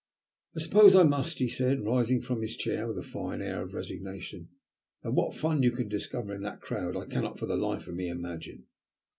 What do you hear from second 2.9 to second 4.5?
a fine air of resignation.